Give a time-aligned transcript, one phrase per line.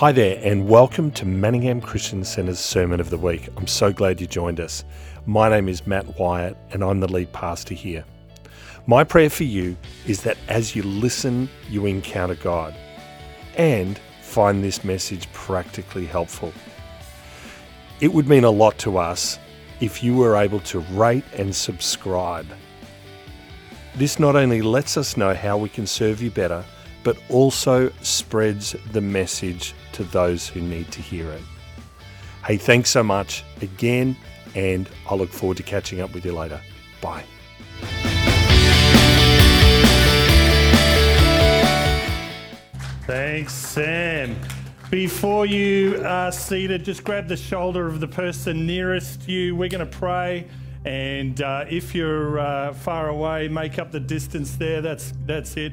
[0.00, 3.50] Hi there, and welcome to Manningham Christian Centre's Sermon of the Week.
[3.58, 4.82] I'm so glad you joined us.
[5.26, 8.02] My name is Matt Wyatt, and I'm the lead pastor here.
[8.86, 9.76] My prayer for you
[10.06, 12.74] is that as you listen, you encounter God
[13.58, 16.54] and find this message practically helpful.
[18.00, 19.38] It would mean a lot to us
[19.82, 22.46] if you were able to rate and subscribe.
[23.96, 26.64] This not only lets us know how we can serve you better,
[27.02, 31.42] but also spreads the message to those who need to hear it.
[32.44, 34.16] Hey, thanks so much again,
[34.54, 36.60] and I look forward to catching up with you later.
[37.00, 37.24] Bye.
[43.06, 44.36] Thanks, Sam.
[44.90, 49.54] Before you are seated, just grab the shoulder of the person nearest you.
[49.54, 50.48] We're going to pray.
[50.84, 54.80] And uh, if you're uh, far away, make up the distance there.
[54.80, 55.72] That's, that's it.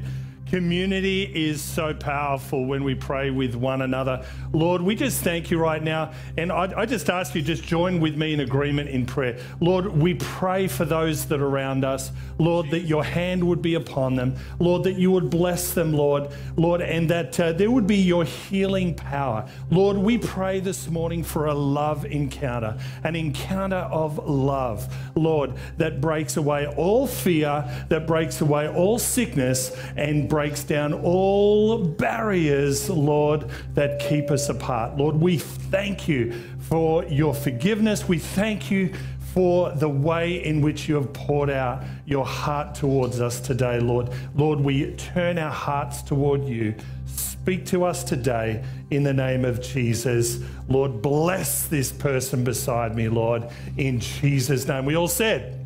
[0.50, 4.26] Community is so powerful when we pray with one another.
[4.54, 6.14] Lord, we just thank you right now.
[6.38, 9.39] And I, I, just ask you, just join with me in agreement in prayer.
[9.59, 12.12] Lord, we pray for those that are around us.
[12.38, 14.36] Lord, that your hand would be upon them.
[14.59, 16.30] Lord, that you would bless them, Lord.
[16.56, 19.50] Lord, and that uh, there would be your healing power.
[19.70, 26.00] Lord, we pray this morning for a love encounter, an encounter of love, Lord, that
[26.00, 33.49] breaks away all fear, that breaks away all sickness, and breaks down all barriers, Lord,
[33.73, 34.95] that keep us apart.
[34.95, 38.07] Lord, we thank you for your forgiveness.
[38.07, 38.93] We thank you
[39.33, 44.11] for the way in which you have poured out your heart towards us today, Lord.
[44.35, 46.75] Lord, we turn our hearts toward you.
[47.08, 50.38] Speak to us today in the name of Jesus.
[50.69, 54.85] Lord, bless this person beside me, Lord, in Jesus' name.
[54.85, 55.65] We all said,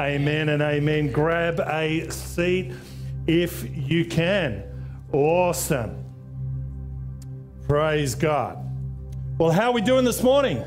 [0.00, 1.12] Amen and amen.
[1.12, 2.72] Grab a seat
[3.26, 4.62] if you can.
[5.12, 6.04] Awesome.
[7.68, 8.58] Praise God.
[9.38, 10.62] Well, how are we doing this morning?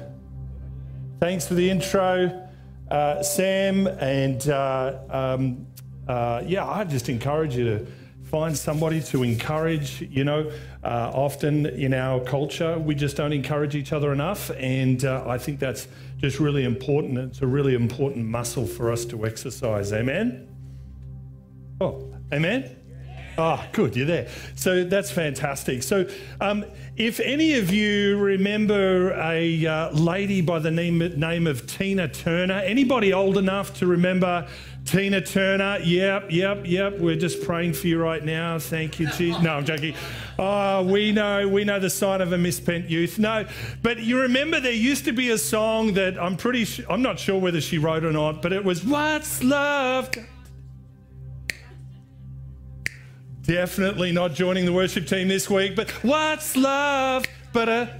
[1.20, 2.48] Thanks for the intro,
[2.89, 3.88] uh, Sam.
[3.88, 5.67] And uh, um,
[6.08, 7.88] uh, yeah, I just encourage you to
[8.23, 10.02] find somebody to encourage.
[10.02, 10.52] You know,
[10.83, 14.52] uh, often in our culture, we just don't encourage each other enough.
[14.58, 17.17] And uh, I think that's just really important.
[17.17, 19.94] It's a really important muscle for us to exercise.
[19.94, 20.48] Amen?
[21.82, 22.76] Oh, Amen?
[23.40, 24.28] Oh, good, you're there.
[24.56, 25.82] So that's fantastic.
[25.82, 26.06] So,
[26.42, 26.66] um,
[26.98, 32.56] if any of you remember a uh, lady by the name, name of Tina Turner,
[32.56, 34.45] anybody old enough to remember
[34.84, 35.80] Tina Turner?
[35.82, 37.00] Yep, yep, yep.
[37.00, 38.60] We're just praying for you right now.
[38.60, 39.42] Thank you, Jesus.
[39.42, 39.95] No, I'm joking.
[40.38, 43.20] Oh, we know, we know the sign of a misspent youth.
[43.20, 43.45] No,
[43.82, 47.18] but you remember there used to be a song that I'm pretty, sh- I'm not
[47.18, 50.10] sure whether she wrote or not, but it was "What's Love."
[53.49, 57.99] Definitely not joining the worship team this week, but what's love but a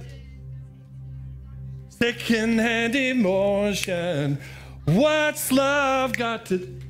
[1.88, 4.38] second-hand emotion?
[4.84, 6.80] What's love got to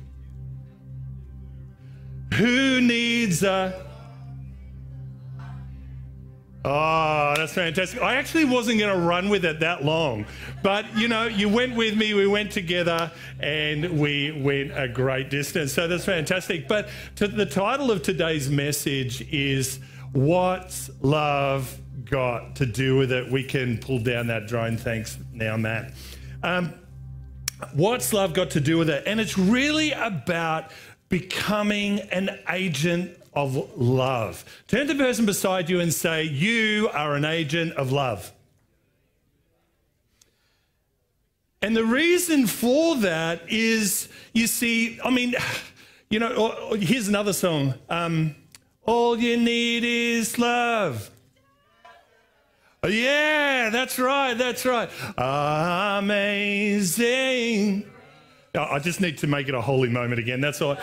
[2.35, 3.90] Who needs a
[6.63, 8.01] Oh, that's fantastic.
[8.01, 10.27] I actually wasn't going to run with it that long.
[10.61, 15.31] But, you know, you went with me, we went together, and we went a great
[15.31, 15.73] distance.
[15.73, 16.67] So that's fantastic.
[16.67, 19.79] But the title of today's message is
[20.11, 23.31] What's Love Got to Do with It?
[23.31, 24.77] We can pull down that drone.
[24.77, 25.93] Thanks now, Matt.
[26.43, 26.75] Um,
[27.73, 29.03] what's love got to do with it?
[29.05, 30.71] And it's really about
[31.09, 34.43] becoming an agent of love.
[34.67, 38.31] Turn to the person beside you and say, You are an agent of love.
[41.61, 45.35] And the reason for that is, you see, I mean,
[46.09, 47.75] you know, here's another song.
[47.89, 48.35] Um,
[48.83, 51.11] All you need is love.
[52.83, 54.89] Oh, yeah, that's right, that's right.
[55.99, 57.85] Amazing.
[58.55, 60.41] I just need to make it a holy moment again.
[60.41, 60.77] That's all.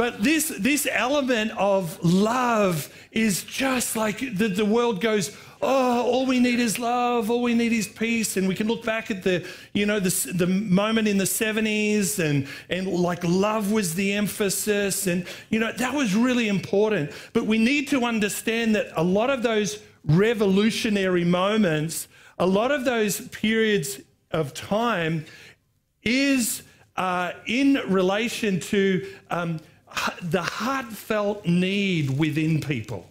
[0.00, 6.24] But this, this element of love is just like the, the world goes, oh, all
[6.24, 8.38] we need is love, all we need is peace.
[8.38, 12.18] And we can look back at the, you know, the, the moment in the 70s
[12.18, 15.06] and, and like love was the emphasis.
[15.06, 17.12] And, you know, that was really important.
[17.34, 22.08] But we need to understand that a lot of those revolutionary moments,
[22.38, 24.00] a lot of those periods
[24.30, 25.26] of time
[26.02, 26.62] is
[26.96, 29.60] uh, in relation to um,
[30.22, 33.06] the heartfelt need within people.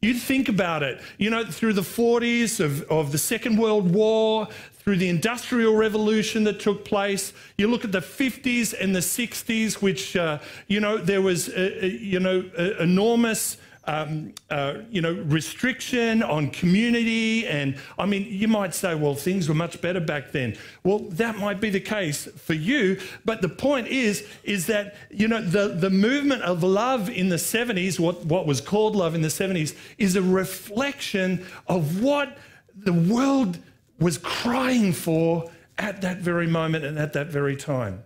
[0.00, 4.46] You think about it, you know, through the 40s of, of the Second World War,
[4.74, 9.82] through the Industrial Revolution that took place, you look at the 50s and the 60s,
[9.82, 10.38] which, uh,
[10.68, 13.56] you know, there was, uh, uh you know, uh, enormous
[13.88, 17.46] um, uh, you know, restriction on community.
[17.46, 20.58] And I mean, you might say, well, things were much better back then.
[20.84, 23.00] Well, that might be the case for you.
[23.24, 27.36] But the point is, is that, you know, the, the movement of love in the
[27.36, 32.36] 70s, what, what was called love in the 70s, is a reflection of what
[32.76, 33.58] the world
[33.98, 38.04] was crying for at that very moment and at that very time.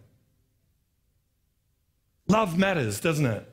[2.29, 3.52] Love matters, doesn't it?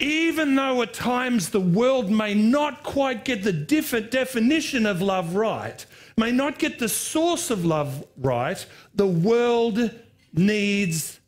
[0.00, 5.84] Even though at times the world may not quite get the definition of love right,
[6.16, 8.64] may not get the source of love right,
[8.94, 9.90] the world
[10.32, 11.20] needs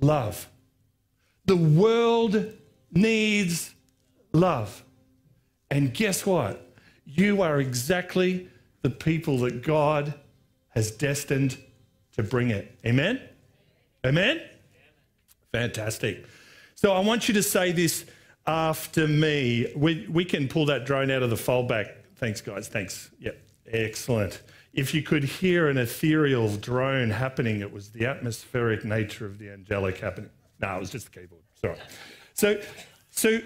[0.00, 0.48] love.
[1.46, 2.52] The world
[2.92, 3.74] needs
[4.32, 4.84] love.
[5.70, 6.74] And guess what?
[7.04, 8.48] You are exactly
[8.82, 10.14] the people that God
[10.70, 11.56] has destined
[12.16, 12.76] to bring it.
[12.84, 13.20] Amen?
[14.04, 14.40] Amen?
[15.52, 16.26] Fantastic.
[16.80, 18.04] So I want you to say this
[18.46, 19.66] after me.
[19.74, 21.94] We, we can pull that drone out of the foldback.
[22.18, 22.68] Thanks, guys.
[22.68, 23.10] Thanks.
[23.18, 23.36] Yep.
[23.72, 24.42] Excellent.
[24.72, 29.50] If you could hear an ethereal drone happening, it was the atmospheric nature of the
[29.50, 30.30] angelic happening.
[30.60, 31.42] No, it was just the keyboard.
[31.60, 31.78] Sorry.
[32.34, 32.60] So,
[33.10, 33.40] so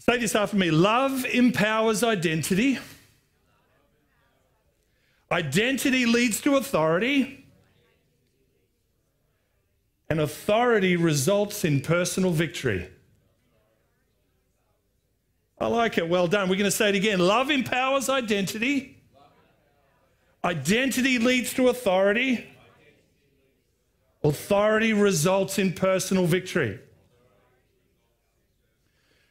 [0.00, 0.72] say this after me.
[0.72, 2.80] Love empowers identity.
[5.30, 7.37] Identity leads to authority
[10.10, 12.88] and authority results in personal victory.
[15.60, 16.08] I like it.
[16.08, 16.48] Well done.
[16.48, 17.18] We're going to say it again.
[17.18, 18.96] Love empowers identity.
[20.44, 22.46] Identity leads to authority.
[24.22, 26.80] Authority results in personal victory.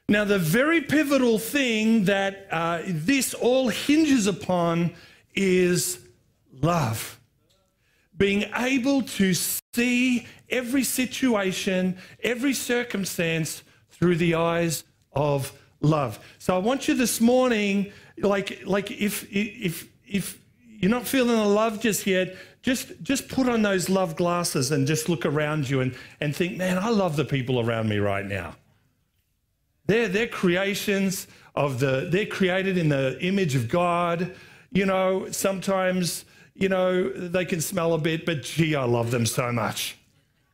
[0.10, 4.94] Now, the very pivotal thing that uh, this all hinges upon
[5.36, 6.00] is
[6.62, 7.17] love.
[8.18, 14.84] Being able to see every situation, every circumstance through the eyes
[15.14, 16.20] of love.
[16.40, 21.46] So I want you this morning, like, like if, if, if you're not feeling the
[21.46, 25.82] love just yet, just, just put on those love glasses and just look around you
[25.82, 28.56] and, and think, man, I love the people around me right now.
[29.86, 34.36] They're, they're creations of the, they're created in the image of God.
[34.72, 36.26] You know, sometimes,
[36.58, 39.98] you know, they can smell a bit, but gee, I love them so much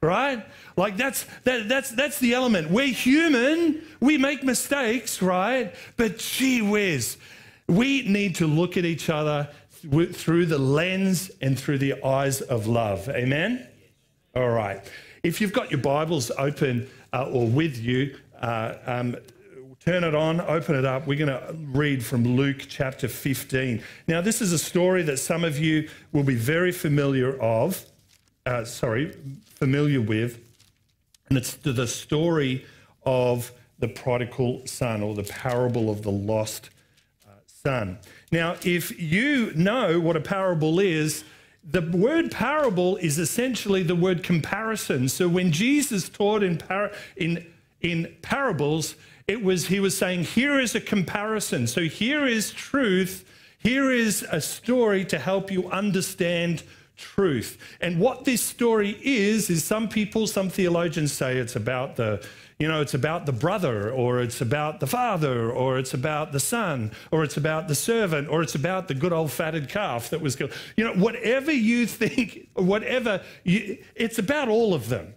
[0.03, 0.45] right?
[0.75, 2.69] Like that's that, that's that's the element.
[2.69, 3.81] We're human.
[4.00, 5.73] We make mistakes, right?
[5.97, 7.17] But gee whiz,
[7.67, 9.50] we need to look at each other
[10.11, 13.09] through the lens and through the eyes of love.
[13.09, 13.67] Amen.
[14.35, 14.81] All right.
[15.23, 19.15] If you've got your Bibles open uh, or with you, uh, um,
[19.85, 21.07] turn it on, open it up.
[21.07, 23.83] We're going to read from Luke chapter 15.
[24.07, 27.85] Now, this is a story that some of you will be very familiar of
[28.45, 29.15] uh, sorry,
[29.45, 30.39] familiar with,
[31.30, 32.65] and it's the story
[33.06, 36.69] of the prodigal son or the parable of the lost
[37.25, 37.97] uh, son.
[38.31, 41.24] Now, if you know what a parable is,
[41.63, 45.07] the word parable is essentially the word comparison.
[45.07, 47.45] So when Jesus taught in, par- in,
[47.79, 48.95] in parables,
[49.28, 51.68] it was he was saying, here is a comparison.
[51.68, 53.25] So here is truth.
[53.60, 56.64] Here is a story to help you understand
[56.98, 57.58] truth.
[57.81, 62.25] And what this story is, is some people, some theologians say it's about the,
[62.60, 66.39] you know, it's about the brother, or it's about the father, or it's about the
[66.39, 70.22] son, or it's about the servant, or it's about the good old fatted calf that
[70.22, 70.51] was killed.
[70.75, 75.13] You know, whatever you think, whatever, you, it's about all of them.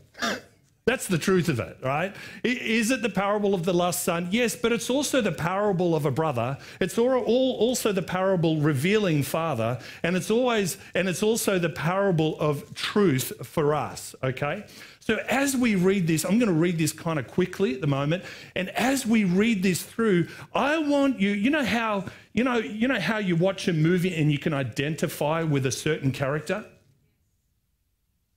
[0.86, 2.14] That's the truth of it, right?
[2.44, 4.28] Is it the parable of the lost son?
[4.30, 6.58] Yes, but it's also the parable of a brother.
[6.78, 12.72] It's also the parable revealing father, and it's always and it's also the parable of
[12.76, 14.14] truth for us.
[14.22, 14.64] Okay,
[15.00, 17.88] so as we read this, I'm going to read this kind of quickly at the
[17.88, 18.22] moment,
[18.54, 21.30] and as we read this through, I want you.
[21.30, 24.54] You know how you know you know how you watch a movie and you can
[24.54, 26.64] identify with a certain character.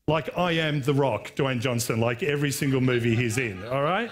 [0.10, 4.10] Like I am The Rock, Dwayne Johnson, like every single movie he's in, all right?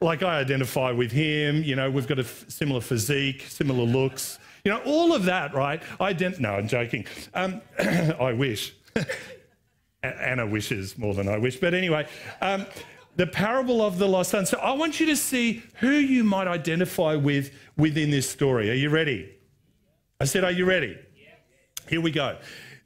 [0.00, 4.72] Like I identify with him, you know, we've got a similar physique, similar looks, you
[4.72, 5.80] know, all of that, right?
[6.00, 7.06] I didn't, no, I'm joking.
[7.32, 8.74] Um, I wish.
[10.02, 11.60] Anna wishes more than I wish.
[11.60, 12.08] But anyway,
[12.40, 12.66] um,
[13.14, 14.46] the parable of the lost son.
[14.46, 18.68] So I want you to see who you might identify with within this story.
[18.68, 19.32] Are you ready?
[20.20, 20.98] I said, Are you ready?
[21.88, 22.36] Here we go.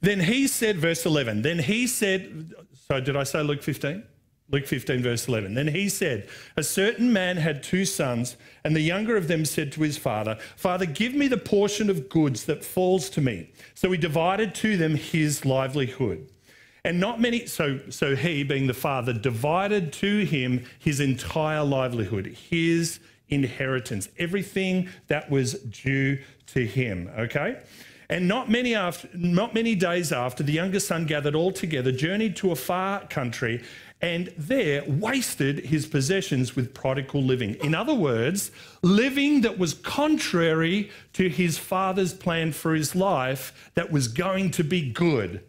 [0.01, 2.53] Then he said, verse 11, then he said,
[2.87, 4.03] so did I say Luke 15?
[4.51, 5.53] Luke 15, verse 11.
[5.53, 6.27] Then he said,
[6.57, 10.37] A certain man had two sons, and the younger of them said to his father,
[10.57, 13.49] Father, give me the portion of goods that falls to me.
[13.75, 16.27] So he divided to them his livelihood.
[16.83, 22.25] And not many, so, so he, being the father, divided to him his entire livelihood,
[22.25, 27.09] his inheritance, everything that was due to him.
[27.17, 27.57] Okay?
[28.11, 32.35] And not many, after, not many days after, the younger son gathered all together, journeyed
[32.35, 33.63] to a far country,
[34.01, 37.55] and there wasted his possessions with prodigal living.
[37.63, 38.51] In other words,
[38.81, 44.63] living that was contrary to his father's plan for his life that was going to
[44.65, 45.45] be good.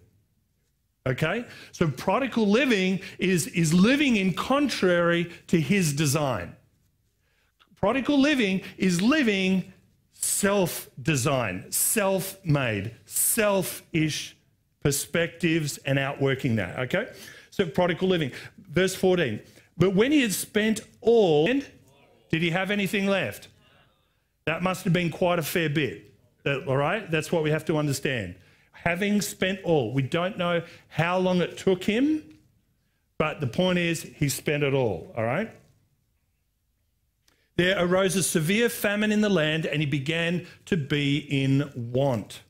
[1.04, 1.44] Okay?
[1.72, 6.54] So prodigal living is, is living in contrary to his design.
[7.74, 9.72] Prodigal living is living
[10.22, 14.36] self design, self made, selfish
[14.82, 16.78] perspectives and outworking that.
[16.78, 17.08] Okay?
[17.50, 18.32] So prodigal living.
[18.58, 19.40] Verse 14.
[19.76, 23.48] But when he had spent all, did he have anything left?
[24.44, 26.12] That must have been quite a fair bit.
[26.46, 27.08] All right?
[27.10, 28.34] That's what we have to understand.
[28.72, 32.22] Having spent all, we don't know how long it took him,
[33.18, 35.12] but the point is he spent it all.
[35.16, 35.52] All right?
[37.56, 42.42] There arose a severe famine in the land, and he began to be in want.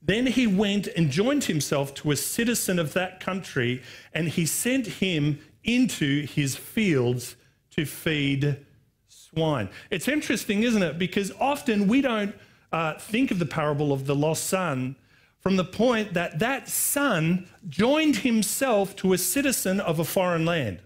[0.00, 3.82] Then he went and joined himself to a citizen of that country,
[4.12, 7.36] and he sent him into his fields
[7.70, 8.64] to feed
[9.08, 9.70] swine.
[9.90, 10.98] It's interesting, isn't it?
[10.98, 12.34] Because often we don't
[12.70, 14.96] uh, think of the parable of the lost son
[15.40, 20.80] from the point that that son joined himself to a citizen of a foreign land.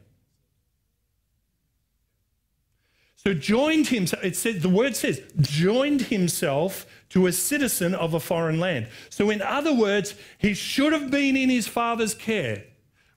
[3.19, 8.21] So joined himself, it said the word says, joined himself to a citizen of a
[8.21, 8.87] foreign land.
[9.11, 12.63] So in other words, he should have been in his father's care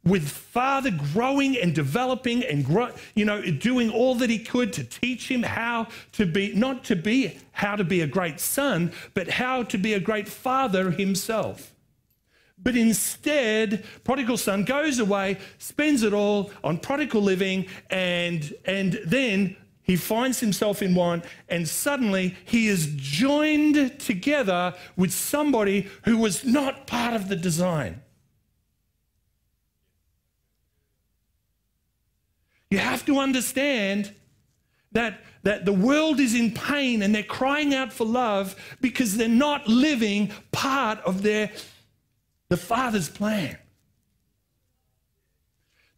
[0.03, 4.84] with father growing and developing and grow, you know doing all that he could to
[4.84, 9.29] teach him how to be not to be how to be a great son but
[9.29, 11.75] how to be a great father himself
[12.58, 19.55] but instead prodigal son goes away spends it all on prodigal living and and then
[19.91, 26.45] he finds himself in one, and suddenly he is joined together with somebody who was
[26.45, 28.01] not part of the design.
[32.69, 34.15] You have to understand
[34.93, 39.27] that, that the world is in pain and they're crying out for love because they're
[39.27, 41.51] not living part of their
[42.48, 43.57] the Father's plan.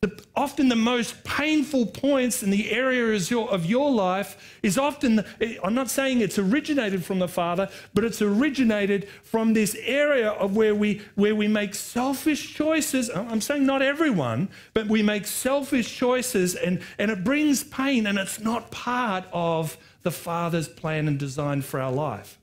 [0.03, 5.23] The, often the most painful points in the areas of your life is often,
[5.63, 10.57] I'm not saying it's originated from the Father, but it's originated from this area of
[10.57, 13.09] where we, where we make selfish choices.
[13.15, 18.17] I'm saying not everyone, but we make selfish choices and, and it brings pain and
[18.17, 22.37] it's not part of the Father's plan and design for our life.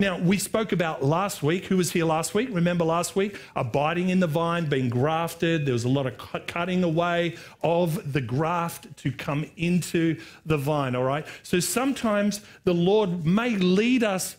[0.00, 1.66] Now, we spoke about last week.
[1.66, 2.48] Who was here last week?
[2.50, 3.38] Remember last week?
[3.54, 5.66] Abiding in the vine, being grafted.
[5.66, 10.96] There was a lot of cutting away of the graft to come into the vine,
[10.96, 11.24] all right?
[11.44, 14.36] So sometimes the Lord may lead us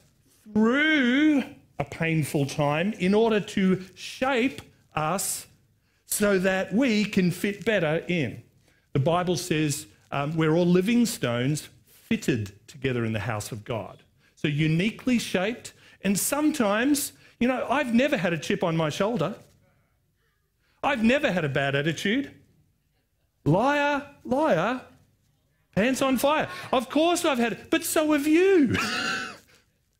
[0.53, 1.43] through
[1.79, 4.61] a painful time in order to shape
[4.93, 5.47] us
[6.05, 8.43] so that we can fit better in.
[8.91, 14.03] The Bible says um, we're all living stones fitted together in the house of God.
[14.45, 15.73] So uniquely shaped.
[16.03, 19.33] And sometimes, you know, I've never had a chip on my shoulder.
[20.83, 22.31] I've never had a bad attitude.
[23.43, 24.81] Liar, liar,
[25.75, 26.47] pants on fire.
[26.71, 28.77] Of course I've had it, but so have you.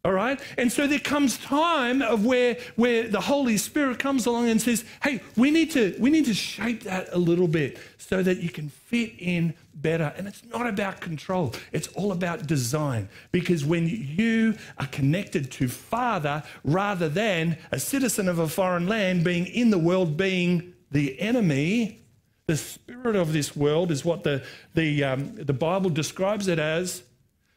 [0.06, 0.40] All right?
[0.60, 4.86] And so there comes time of where, where the Holy Spirit comes along and says,
[5.02, 8.50] hey, we need, to, we need to shape that a little bit so that you
[8.50, 10.14] can fit in better.
[10.16, 13.10] And it's not about control, it's all about design.
[13.32, 19.24] Because when you are connected to Father rather than a citizen of a foreign land
[19.24, 22.06] being in the world, being the enemy,
[22.46, 24.44] the spirit of this world is what the,
[24.76, 27.02] the, um, the Bible describes it as.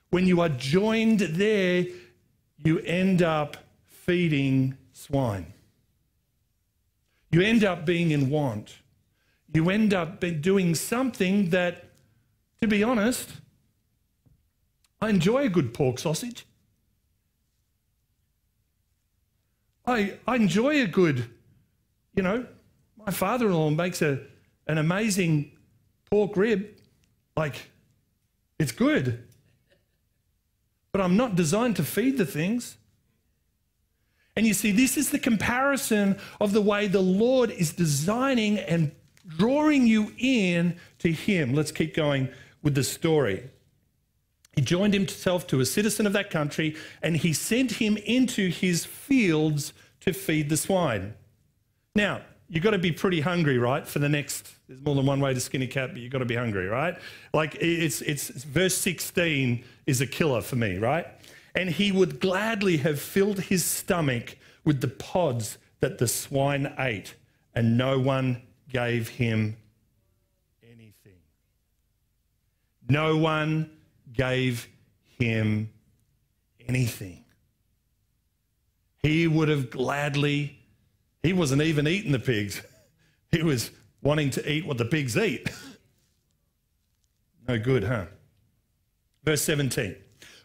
[0.09, 1.85] When you are joined there,
[2.65, 5.53] you end up feeding swine.
[7.31, 8.79] You end up being in want.
[9.53, 11.91] You end up doing something that,
[12.61, 13.31] to be honest,
[15.01, 16.47] I enjoy a good pork sausage.
[19.87, 21.31] I, I enjoy a good,
[22.15, 22.47] you know,
[22.97, 24.21] my father in law makes a,
[24.67, 25.53] an amazing
[26.11, 26.67] pork rib.
[27.37, 27.71] Like,
[28.59, 29.28] it's good
[30.93, 32.77] but I'm not designed to feed the things.
[34.37, 38.93] And you see, this is the comparison of the way the Lord is designing and
[39.27, 41.55] drawing you in to Him.
[41.55, 42.29] Let's keep going
[42.63, 43.51] with the story.
[44.59, 48.85] He joined himself to a citizen of that country and he sent him into his
[48.85, 51.15] fields to feed the swine.
[51.95, 53.87] Now, you've got to be pretty hungry, right?
[53.87, 56.19] For the next, there's more than one way to skin a cat, but you've got
[56.19, 56.97] to be hungry, right?
[57.35, 61.07] Like it's, it's, verse 16 is a killer for me, right?
[61.55, 67.15] And he would gladly have filled his stomach with the pods that the swine ate,
[67.55, 69.57] and no one gave him
[70.63, 71.21] anything.
[72.89, 73.71] No one
[74.13, 74.69] gave
[75.19, 75.71] him
[76.67, 77.25] anything.
[79.03, 80.58] He would have gladly,
[81.29, 82.63] he wasn't even eating the pigs.
[83.31, 83.71] He was
[84.01, 85.51] wanting to eat what the pigs eat.
[87.47, 88.07] no good, huh?
[89.23, 89.95] Verse 17.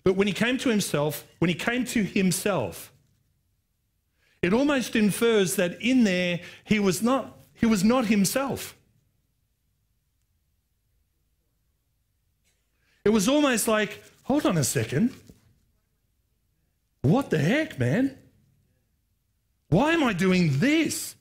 [0.03, 2.91] But when he came to himself, when he came to himself,
[4.41, 8.75] it almost infers that in there he was not he was not himself.
[13.05, 15.11] It was almost like, hold on a second.
[17.01, 18.17] What the heck, man?
[19.73, 21.15] Why am I doing this?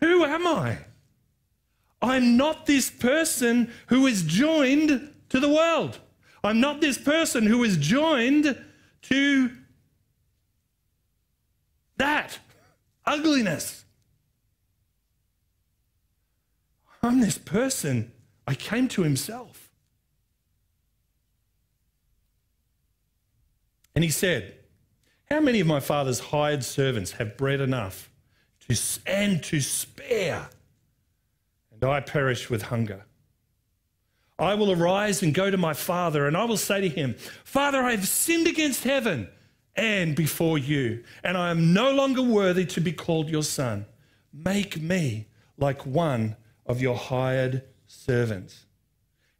[0.00, 0.78] Who am I?
[2.02, 6.00] I'm not this person who is joined to the world.
[6.42, 8.60] I'm not this person who is joined
[9.02, 9.50] to
[11.96, 12.40] that
[13.06, 13.84] ugliness.
[17.04, 18.10] I'm this person.
[18.48, 19.70] I came to himself.
[23.94, 24.56] And he said,
[25.30, 28.10] how many of my father's hired servants have bread enough
[28.68, 30.50] to, and to spare?
[31.72, 33.04] And I perish with hunger.
[34.38, 37.78] I will arise and go to my father, and I will say to him, Father,
[37.78, 39.28] I have sinned against heaven
[39.76, 43.86] and before you, and I am no longer worthy to be called your son.
[44.32, 48.66] Make me like one of your hired servants.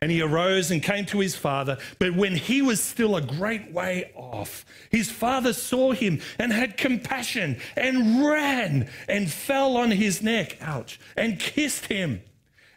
[0.02, 1.76] And he arose and came to his father.
[1.98, 6.78] But when he was still a great way off, his father saw him and had
[6.78, 12.22] compassion and ran and fell on his neck, ouch, and kissed him.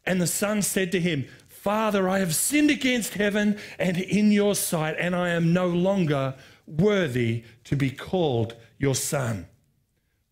[0.06, 4.54] And the son said to him, Father, I have sinned against heaven and in your
[4.54, 6.36] sight, and I am no longer
[6.68, 9.48] worthy to be called your son.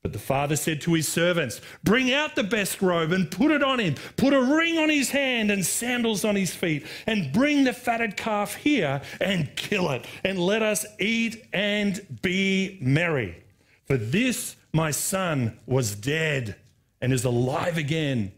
[0.02, 3.62] But the father said to his servants, Bring out the best robe and put it
[3.62, 3.96] on him.
[4.18, 6.88] Put a ring on his hand and sandals on his feet.
[7.06, 10.06] And bring the fatted calf here and kill it.
[10.24, 13.44] And let us eat and be merry.
[13.86, 16.56] For this my son was dead
[17.00, 18.32] and is alive again.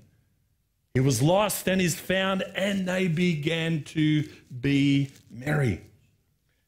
[0.93, 4.27] He was lost and is found, and they began to
[4.59, 5.81] be merry.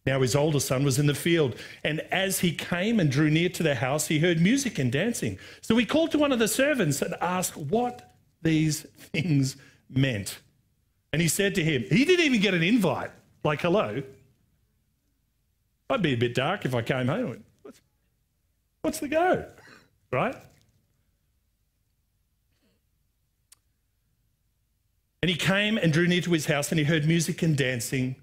[0.05, 3.49] Now his older son was in the field, and as he came and drew near
[3.49, 5.39] to the house, he heard music and dancing.
[5.61, 8.13] So he called to one of the servants and asked what
[8.43, 9.57] these things
[9.89, 10.39] meant.
[11.11, 13.11] And he said to him, He didn't even get an invite,
[13.43, 14.03] like, hello.
[15.89, 17.43] I'd be a bit dark if I came home.
[17.63, 17.81] What's,
[18.81, 19.45] what's the go?
[20.11, 20.35] Right?
[25.21, 28.15] And he came and drew near to his house, and he heard music and dancing.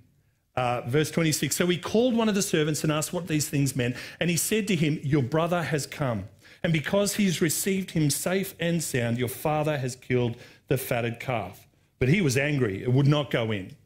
[0.55, 3.75] Uh, verse 26 So he called one of the servants and asked what these things
[3.75, 3.97] meant.
[4.21, 6.29] And he said to him, Your brother has come.
[6.62, 10.37] And because he's received him safe and sound, your father has killed
[10.69, 11.67] the fatted calf.
[11.99, 13.77] But he was angry and would not go in.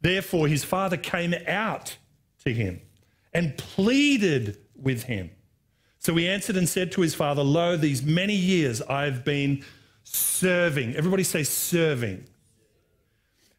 [0.00, 1.96] Therefore, his father came out
[2.44, 2.80] to him
[3.32, 5.30] and pleaded with him.
[5.98, 9.64] So he answered and said to his father, Lo, these many years I've been
[10.02, 10.94] serving.
[10.94, 12.26] Everybody say serving.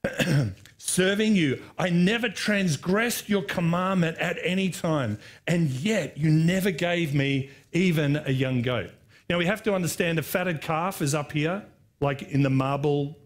[0.85, 1.61] serving you.
[1.77, 5.17] I never transgressed your commandment at any time,
[5.47, 8.91] and yet you never gave me even a young goat.
[9.29, 11.65] Now we have to understand a fatted calf is up here,
[11.99, 13.17] like in the marble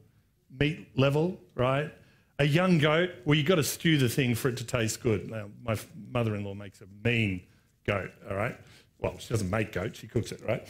[0.58, 1.93] meat level, right?
[2.39, 5.30] A young goat, well, you've got to stew the thing for it to taste good.
[5.30, 5.78] Now, my
[6.12, 7.41] mother in law makes a mean
[7.86, 8.58] goat, all right?
[9.00, 10.65] Well, she doesn't make goat, she cooks it, right?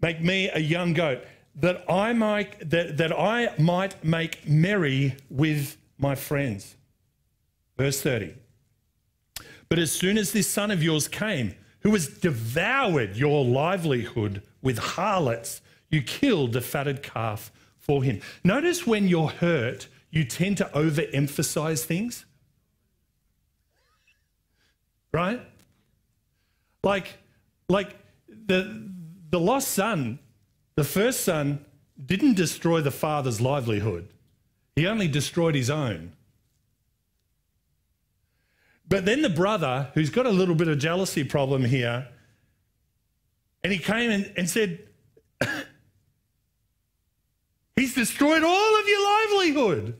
[0.00, 1.22] Make me a young goat
[1.60, 6.76] that I might that, that I might make merry with my friends.
[7.76, 8.34] Verse 30.
[9.68, 14.78] But as soon as this son of yours came, who has devoured your livelihood with
[14.78, 18.20] harlots, you killed the fatted calf for him.
[18.44, 22.26] Notice when you're hurt, you tend to overemphasize things.
[25.12, 25.40] Right?
[26.82, 27.18] Like,
[27.68, 27.96] like
[28.28, 28.90] the,
[29.30, 30.18] the lost son
[30.80, 31.62] the first son
[32.06, 34.08] didn't destroy the father's livelihood,
[34.74, 36.12] he only destroyed his own.
[38.88, 42.08] But then the brother, who's got a little bit of jealousy problem here,
[43.62, 44.88] and he came and, and said,
[47.76, 49.98] He's destroyed all of your livelihood.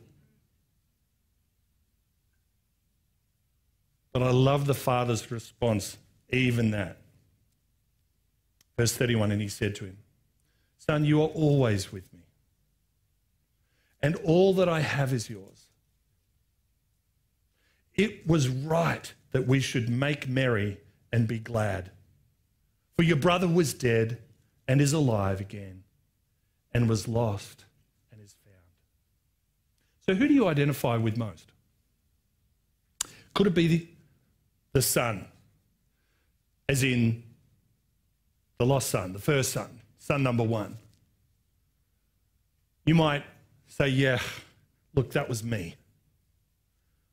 [4.14, 5.98] But I love the father's response,
[6.30, 7.02] even that.
[8.78, 9.98] Verse 31 And he said to him,
[10.80, 12.20] Son, you are always with me,
[14.02, 15.66] and all that I have is yours.
[17.94, 20.78] It was right that we should make merry
[21.12, 21.90] and be glad.
[22.96, 24.22] For your brother was dead
[24.66, 25.82] and is alive again,
[26.72, 27.66] and was lost
[28.10, 28.64] and is found.
[30.06, 31.52] So, who do you identify with most?
[33.34, 33.90] Could it be
[34.72, 35.26] the, son,
[36.70, 37.22] as in
[38.56, 39.79] the lost son, the first son,
[40.10, 40.76] son number one?
[42.84, 43.22] You might
[43.68, 44.18] say, Yeah,
[44.92, 45.76] look, that was me.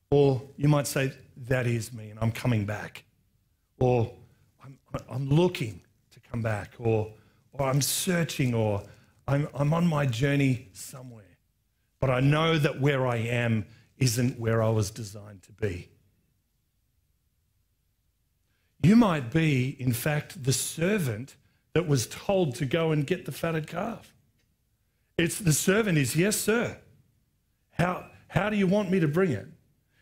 [0.09, 1.13] Or you might say,
[1.47, 3.03] That is me, and I'm coming back.
[3.79, 4.11] Or
[4.63, 5.79] I'm, I'm looking
[6.11, 6.73] to come back.
[6.79, 7.13] Or,
[7.53, 8.55] or I'm searching.
[8.55, 8.81] Or
[9.27, 11.37] I'm, I'm on my journey somewhere.
[11.99, 13.67] But I know that where I am
[13.99, 15.89] isn't where I was designed to be.
[18.81, 21.35] You might be, in fact, the servant
[21.77, 24.11] that was told to go and get the fatted calf.
[25.15, 26.75] It's the servant is, yes, sir.
[27.69, 29.45] How, how do you want me to bring it?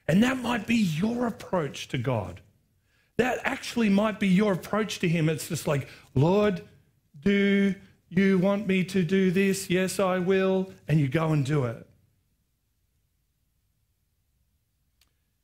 [0.07, 2.39] And that might be your approach to God.
[3.17, 5.27] That actually might be your approach to Him.
[5.27, 6.61] It's just like, Lord,
[7.19, 7.75] do
[8.07, 9.69] you want me to do this?
[9.69, 10.71] Yes, I will.
[10.87, 11.85] And you go and do it.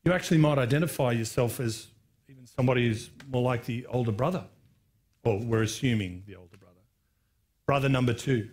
[0.06, 1.88] You actually might identify yourself as
[2.30, 4.46] even somebody who's more like the older brother.
[5.24, 6.82] Or we're assuming the older brother.
[7.66, 8.50] Brother number two.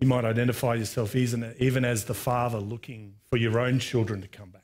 [0.00, 4.50] You might identify yourself even as the father looking for your own children to come
[4.50, 4.62] back.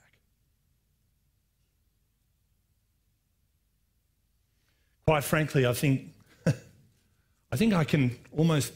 [5.07, 6.13] Quite frankly, I think
[7.53, 8.73] I think I can almost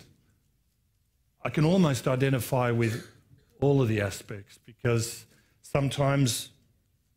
[1.44, 3.08] I can almost identify with
[3.60, 5.26] all of the aspects because
[5.62, 6.51] sometimes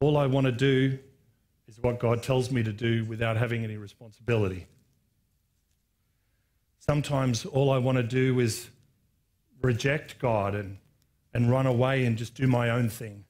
[0.06, 1.00] all I want to do
[1.68, 4.68] is what God tells me to do without having any responsibility.
[6.78, 8.70] Sometimes all I want to do is
[9.64, 10.78] reject God and,
[11.34, 13.26] and run away and just do my own thing.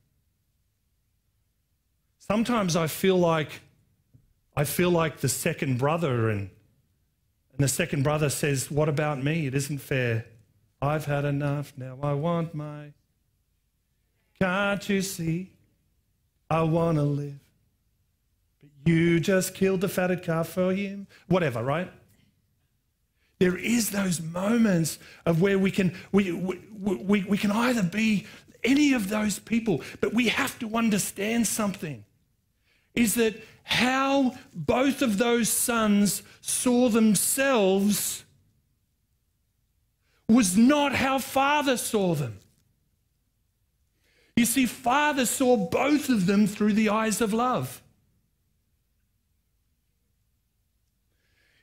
[2.20, 3.62] Sometimes I feel like
[4.58, 6.50] I feel like the second brother and,
[7.52, 9.48] and the second brother says, What about me?
[9.48, 10.26] It isn't fair.
[10.82, 11.72] I've had enough.
[11.78, 12.92] Now I want my.
[14.40, 15.55] Can't you see?
[16.50, 17.40] I want to live.
[18.62, 21.08] But you just killed the fatted calf for him.
[21.28, 21.92] Whatever, right?
[23.40, 28.26] There is those moments of where we can we, we, we, we can either be
[28.64, 32.06] any of those people, but we have to understand something.
[32.94, 38.24] Is that how both of those sons saw themselves
[40.28, 42.40] was not how father saw them.
[44.36, 47.82] You see, father saw both of them through the eyes of love.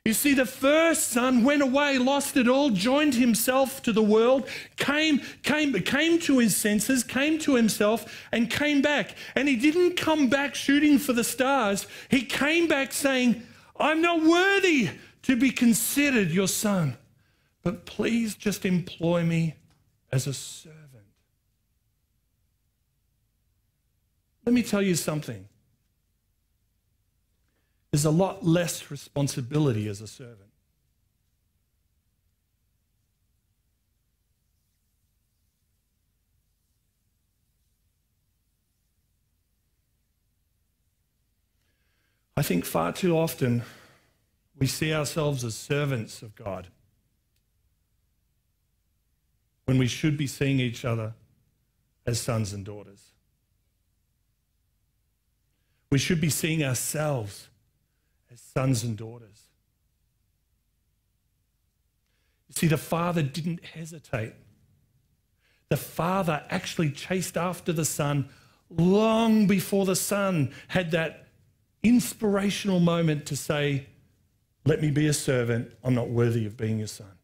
[0.05, 4.49] You see, the first son went away, lost it all, joined himself to the world,
[4.75, 9.15] came, came, came to his senses, came to himself, and came back.
[9.33, 11.87] And he didn't come back shooting for the stars.
[12.09, 13.43] He came back saying,
[13.79, 14.89] I'm not worthy
[15.21, 16.97] to be considered your son,
[17.61, 19.55] but please just employ me
[20.11, 20.82] as a servant.
[24.45, 25.47] Let me tell you something.
[27.91, 30.49] There's a lot less responsibility as a servant.
[42.35, 43.63] I think far too often
[44.57, 46.67] we see ourselves as servants of God
[49.65, 51.13] when we should be seeing each other
[52.05, 53.12] as sons and daughters.
[55.93, 57.49] We should be seeing ourselves
[58.31, 59.43] as sons and daughters.
[62.49, 64.33] You see, the father didn't hesitate.
[65.69, 68.27] The father actually chased after the son
[68.71, 71.27] long before the son had that
[71.83, 73.85] inspirational moment to say,
[74.65, 75.73] Let me be a servant.
[75.83, 77.19] I'm not worthy of being your son.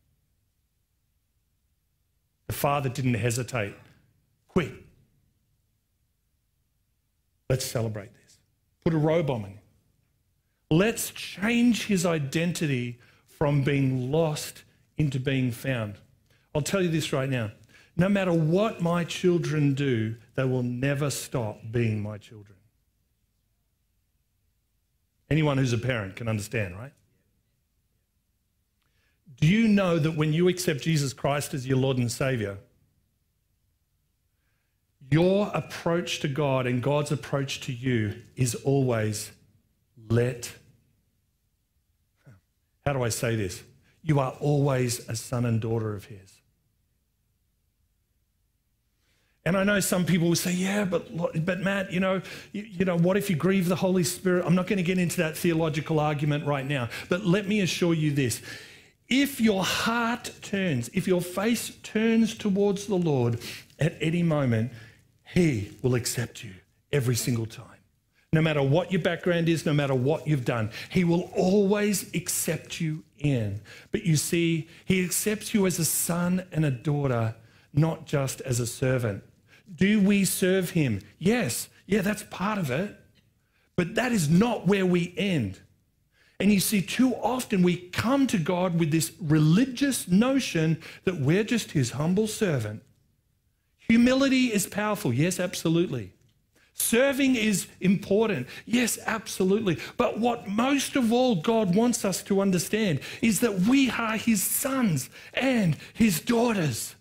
[2.46, 3.74] The father didn't hesitate.
[4.48, 4.74] Quick.
[7.50, 8.12] Let's celebrate.
[8.84, 9.60] Put a robe on him.
[10.72, 14.64] Let's change his identity from being lost
[14.98, 15.96] into being found.
[16.54, 17.52] I'll tell you this right now.
[17.96, 22.58] No matter what my children do, they will never stop being my children.
[25.30, 26.94] Anyone who's a parent can understand, right?
[29.40, 32.58] Do you know that when you accept Jesus Christ as your Lord and Savior,
[35.12, 39.32] Your approach to God and God's approach to you is always
[40.08, 40.52] let.
[42.86, 43.64] How do I say this?
[44.04, 46.40] You are always a son and daughter of His.
[49.46, 51.08] And I know some people will say, yeah, but,
[51.44, 54.46] but Matt, you know, you, you, know, what if you grieve the Holy Spirit?
[54.46, 56.90] I'm not going to get into that theological argument right now.
[57.08, 58.42] But let me assure you this.
[59.08, 63.40] If your heart turns, if your face turns towards the Lord
[63.80, 64.72] at any moment,
[65.34, 66.54] He will accept you
[66.92, 67.66] every single time.
[68.32, 72.80] No matter what your background is, no matter what you've done, He will always accept
[72.80, 73.62] you in.
[73.92, 77.36] But you see, He accepts you as a son and a daughter,
[77.74, 79.24] not just as a servant.
[79.76, 81.02] Do we serve him?
[81.18, 81.70] Yes.
[81.86, 82.96] Yeah, that's part of it.
[83.76, 85.60] But that is not where we end.
[86.40, 91.44] And you see, too often we come to God with this religious notion that we're
[91.44, 92.82] just his humble servant.
[93.90, 95.12] Humility is powerful.
[95.12, 96.14] Yes, absolutely.
[96.74, 98.48] Serving is important.
[98.66, 99.78] Yes, absolutely.
[99.98, 104.42] But what most of all God wants us to understand is that we are his
[104.42, 106.96] sons and his daughters.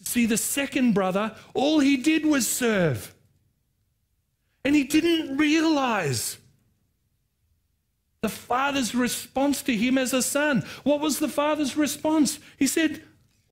[0.00, 3.14] See, the second brother, all he did was serve.
[4.64, 6.38] And he didn't realize
[8.20, 10.64] the father's response to him as a son.
[10.84, 12.38] What was the father's response?
[12.58, 13.02] He said,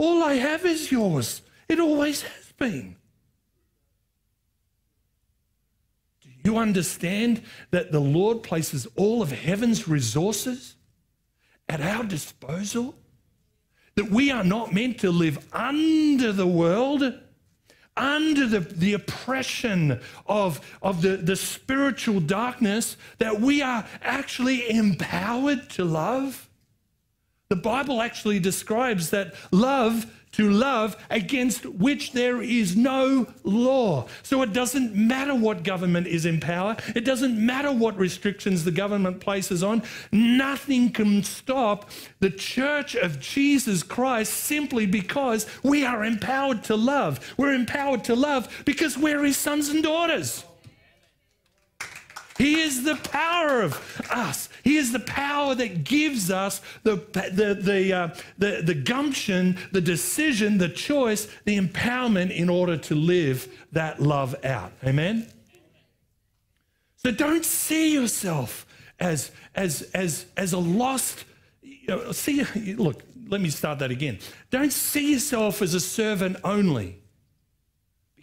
[0.00, 1.42] All I have is yours.
[1.68, 2.96] It always has been.
[6.22, 10.74] Do you understand that the Lord places all of heaven's resources
[11.68, 12.96] at our disposal?
[14.00, 17.02] that we are not meant to live under the world,
[17.96, 25.68] under the, the oppression of, of the, the spiritual darkness, that we are actually empowered
[25.70, 26.48] to love.
[27.50, 34.06] The Bible actually describes that love to love against which there is no law.
[34.22, 38.70] So it doesn't matter what government is in power, it doesn't matter what restrictions the
[38.70, 39.82] government places on.
[40.12, 47.34] Nothing can stop the church of Jesus Christ simply because we are empowered to love.
[47.36, 50.44] We're empowered to love because we're his sons and daughters.
[52.40, 54.48] He is the power of us.
[54.64, 59.82] He is the power that gives us the, the, the, uh, the, the gumption, the
[59.82, 64.72] decision, the choice, the empowerment in order to live that love out.
[64.82, 65.30] Amen?
[66.96, 68.66] So don't see yourself
[68.98, 71.26] as, as, as, as a lost,
[71.60, 74.18] you know, see, look, let me start that again.
[74.48, 76.99] Don't see yourself as a servant only.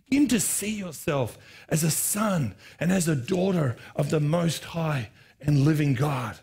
[0.09, 5.09] Begin to see yourself as a son and as a daughter of the Most High
[5.41, 6.39] and living God.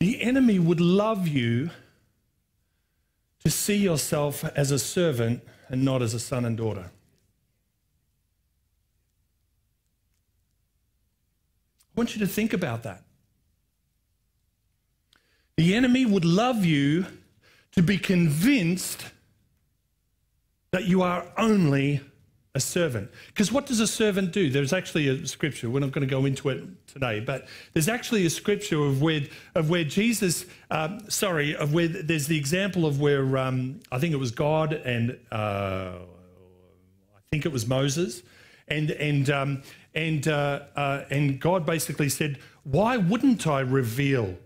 [0.00, 1.70] The enemy would love you
[3.44, 6.90] to see yourself as a servant and not as a son and daughter.
[11.94, 13.02] I want you to think about that.
[15.56, 17.06] The enemy would love you
[17.72, 19.04] to be convinced
[20.70, 22.00] that you are only
[22.54, 23.10] a servant.
[23.28, 24.50] Because what does a servant do?
[24.50, 28.26] There's actually a scripture, we're not going to go into it today, but there's actually
[28.26, 29.22] a scripture of where,
[29.54, 34.12] of where Jesus, um, sorry, of where there's the example of where um, I think
[34.12, 35.92] it was God and uh,
[37.14, 38.22] I think it was Moses,
[38.68, 39.62] and, and, um,
[39.94, 44.36] and, uh, uh, and God basically said, Why wouldn't I reveal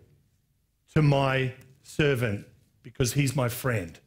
[0.95, 2.47] to my servant
[2.83, 3.99] because he's my friend?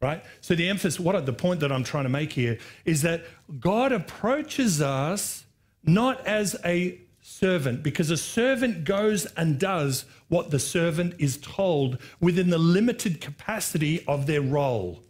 [0.00, 0.22] Right?
[0.40, 3.24] So, the emphasis, what the point that I'm trying to make here is that
[3.58, 5.46] God approaches us
[5.82, 11.98] not as a servant, because a servant goes and does what the servant is told
[12.20, 15.02] within the limited capacity of their role.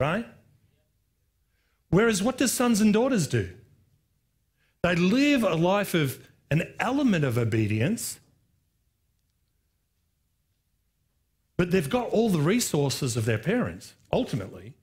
[0.00, 0.26] Right?
[1.90, 3.50] Whereas what do sons and daughters do?
[4.82, 6.18] They live a life of
[6.50, 8.20] an element of obedience,
[11.56, 14.74] but they've got all the resources of their parents, ultimately.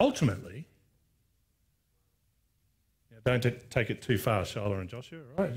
[0.00, 0.66] Ultimately.
[3.24, 5.50] don't take it too far, Charlotte and Joshua, right?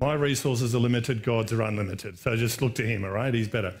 [0.00, 2.18] My resources are limited, God's are unlimited.
[2.18, 3.34] So just look to Him, all right?
[3.34, 3.74] He's better.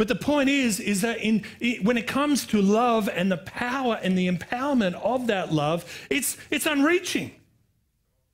[0.00, 1.44] But the point is, is that in,
[1.82, 6.38] when it comes to love and the power and the empowerment of that love, it's,
[6.50, 7.32] it's unreaching.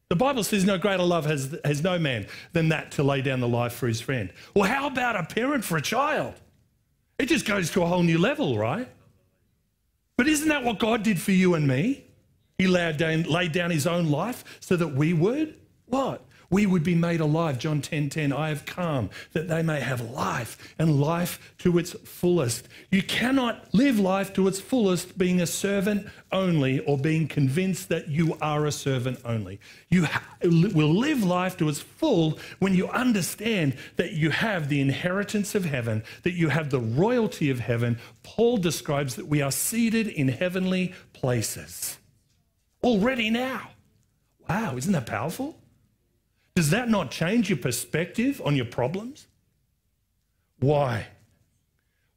[0.08, 3.40] The Bible says no greater love has, has no man than that to lay down
[3.40, 4.32] the life for his friend.
[4.54, 6.34] Well, how about a parent for a child?
[7.18, 8.88] It just goes to a whole new level, right?
[10.16, 12.04] But isn't that what God did for you and me?
[12.58, 16.24] He laid down, laid down his own life so that we would what?
[16.50, 17.58] We would be made alive.
[17.58, 21.92] John 10 10, I have come that they may have life and life to its
[21.92, 22.68] fullest.
[22.90, 28.08] You cannot live life to its fullest being a servant only or being convinced that
[28.08, 29.60] you are a servant only.
[29.88, 30.06] You
[30.42, 35.64] will live life to its full when you understand that you have the inheritance of
[35.64, 37.98] heaven, that you have the royalty of heaven.
[38.22, 41.98] Paul describes that we are seated in heavenly places
[42.82, 43.70] already now.
[44.48, 45.58] Wow, isn't that powerful?
[46.56, 49.26] Does that not change your perspective on your problems?
[50.58, 51.06] Why?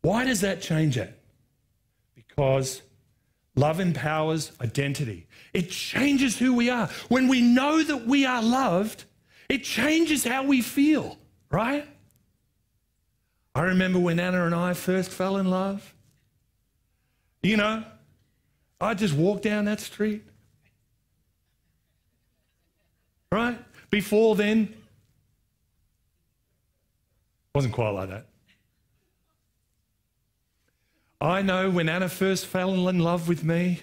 [0.01, 1.21] Why does that change it?
[2.15, 2.81] Because
[3.55, 5.27] love empowers identity.
[5.53, 6.87] It changes who we are.
[7.09, 9.03] When we know that we are loved,
[9.49, 11.17] it changes how we feel,
[11.51, 11.85] right?
[13.53, 15.93] I remember when Anna and I first fell in love.
[17.43, 17.83] You know,
[18.79, 20.23] I just walked down that street.
[23.33, 23.59] Right?
[23.89, 24.73] Before then,
[27.53, 28.25] wasn't quite like that.
[31.21, 33.81] I know when Anna first fell in love with me.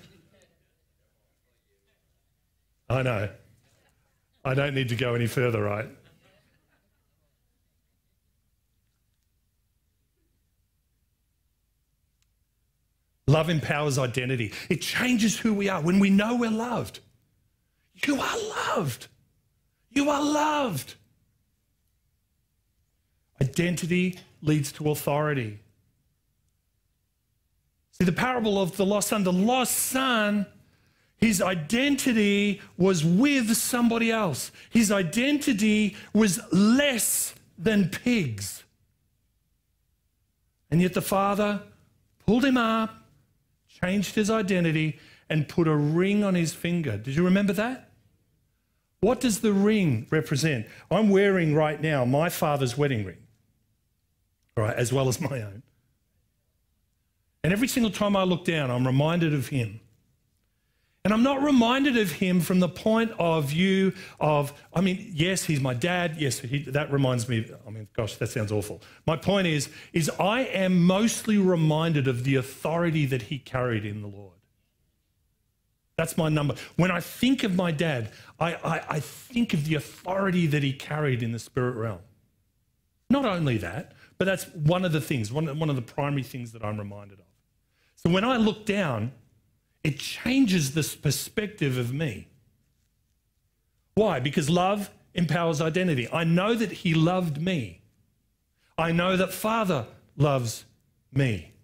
[2.89, 3.29] I know.
[4.45, 5.89] I don't need to go any further, right?
[13.27, 14.53] Love empowers identity.
[14.71, 15.83] It changes who we are.
[15.83, 17.01] When we know we're loved,
[18.07, 18.37] you are
[18.77, 19.09] loved.
[19.97, 20.95] You are loved.
[23.41, 25.59] Identity leads to authority.
[27.93, 30.45] See, the parable of the lost son, the lost son,
[31.17, 34.53] his identity was with somebody else.
[34.69, 38.65] His identity was less than pigs.
[40.71, 41.63] And yet the father
[42.27, 42.95] pulled him up,
[43.67, 44.99] changed his identity,
[45.31, 46.99] and put a ring on his finger.
[46.99, 47.86] Did you remember that?
[49.07, 50.67] What does the ring represent?
[50.91, 53.23] I'm wearing right now my father's wedding ring,
[54.57, 55.63] right, as well as my own.
[57.45, 59.79] And every single time I look down, I'm reminded of him.
[61.05, 65.45] And I'm not reminded of him from the point of view of, I mean, yes,
[65.45, 66.17] he's my dad.
[66.19, 67.49] Yes, he, that reminds me.
[67.65, 68.83] I mean, gosh, that sounds awful.
[69.07, 74.03] My point is, is I am mostly reminded of the authority that he carried in
[74.03, 74.33] the Lord.
[75.97, 76.55] That's my number.
[76.77, 80.73] When I think of my dad, I, I, I, think of the authority that he
[80.73, 82.01] carried in the spirit realm.
[83.09, 86.53] Not only that, but that's one of the things, one, one of the primary things
[86.53, 87.25] that I'm reminded of.
[87.95, 89.13] So when I look down,
[89.83, 92.29] it changes this perspective of me.
[93.95, 94.21] Why?
[94.21, 96.09] Because love empowers identity.
[96.13, 97.81] I know that he loved me.
[98.77, 99.87] I know that Father
[100.19, 100.67] loves
[101.13, 101.55] me.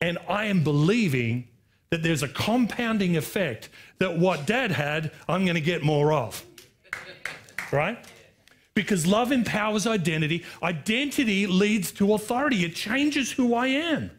[0.00, 1.48] And I am believing
[1.90, 3.68] that there's a compounding effect
[3.98, 6.44] that what dad had, I'm going to get more of.
[7.72, 7.98] Right?
[8.74, 10.44] Because love empowers identity.
[10.62, 12.64] Identity leads to authority.
[12.64, 14.10] It changes who I am.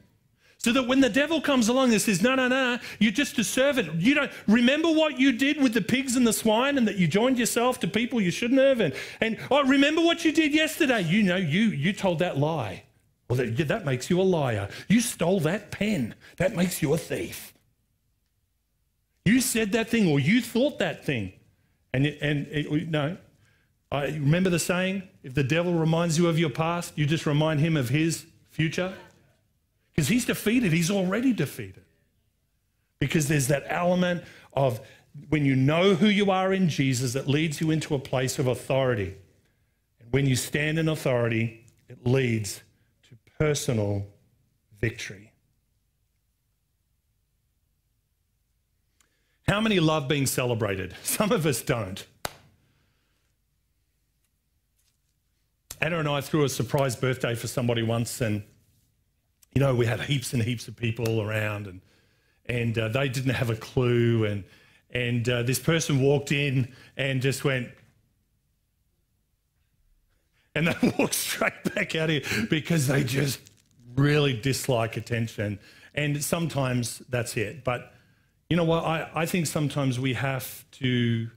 [0.57, 3.43] So that when the devil comes along and says, no, no, no, you're just a
[3.43, 4.01] servant.
[4.01, 7.07] You don't remember what you did with the pigs and the swine and that you
[7.07, 8.79] joined yourself to people you shouldn't have.
[8.79, 11.01] And, and oh, remember what you did yesterday.
[11.01, 12.83] You know, you, you told that lie.
[13.29, 14.69] Well, that, that makes you a liar.
[14.87, 16.15] You stole that pen.
[16.37, 17.53] That makes you a thief.
[19.25, 21.33] You said that thing or you thought that thing.
[21.93, 23.17] And, and it, no,
[23.91, 27.59] I remember the saying if the devil reminds you of your past, you just remind
[27.59, 28.93] him of his future.
[29.91, 31.83] Because he's defeated, he's already defeated.
[32.99, 34.79] Because there's that element of
[35.29, 38.47] when you know who you are in Jesus that leads you into a place of
[38.47, 39.15] authority.
[39.99, 42.61] And when you stand in authority, it leads
[43.03, 44.05] to personal
[44.79, 45.24] victory.
[49.47, 50.95] How many love being celebrated?
[51.03, 52.05] Some of us don't.
[55.81, 58.41] Anna and I threw a surprise birthday for somebody once, and
[59.53, 61.81] you know we had heaps and heaps of people around, and
[62.45, 64.43] and uh, they didn't have a clue, and
[64.89, 67.69] and uh, this person walked in and just went,
[70.55, 73.39] and they walked straight back out here because they just
[73.95, 75.59] really dislike attention,
[75.93, 77.94] and sometimes that's it, but
[78.49, 78.83] you know what?
[78.83, 81.29] I, I think sometimes we have to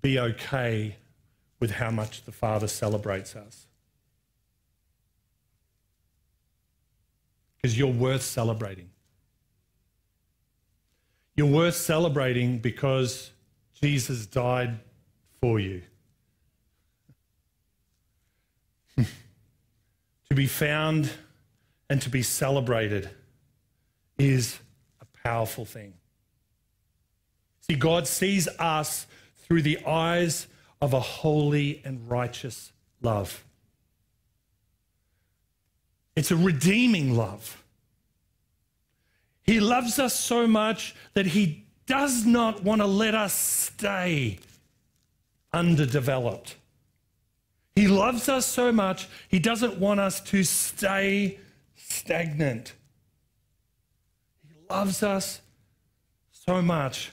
[0.00, 0.96] be okay
[1.60, 3.66] with how much the Father celebrates us.
[7.56, 8.90] Because you're worth celebrating.
[11.36, 13.30] You're worth celebrating because
[13.80, 14.80] Jesus died
[15.40, 15.82] for you.
[18.96, 21.10] to be found
[21.88, 23.08] and to be celebrated
[24.18, 24.58] is
[25.00, 25.94] a powerful thing.
[27.62, 29.06] See, God sees us
[29.38, 30.46] through the eyes
[30.80, 33.44] of a holy and righteous love.
[36.14, 37.62] It's a redeeming love.
[39.42, 44.38] He loves us so much that he does not want to let us stay
[45.52, 46.56] underdeveloped.
[47.74, 51.38] He loves us so much, he doesn't want us to stay
[51.74, 52.74] stagnant.
[54.46, 55.40] He loves us
[56.30, 57.12] so much,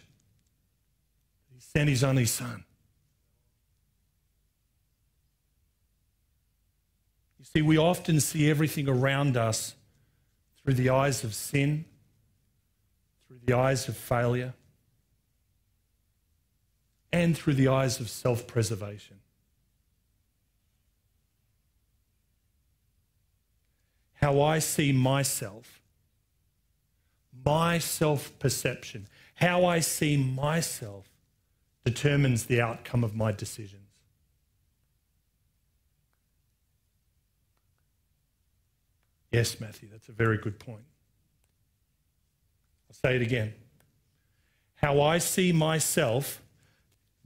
[1.74, 2.64] sent his only son.
[7.40, 9.76] You see, we often see everything around us
[10.64, 11.86] through the eyes of sin,
[13.28, 14.54] through the eyes of failure,
[17.12, 19.20] and through the eyes of self preservation.
[24.22, 25.82] how I see myself,
[27.46, 31.09] my self perception, how I see myself
[31.86, 33.84] determines the outcome of my decisions.
[39.32, 40.86] Yes, Matthew, that's a very good point.
[42.90, 43.54] I'll say it again.
[44.76, 46.42] How I see myself,